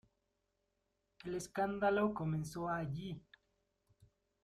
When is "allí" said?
2.69-3.21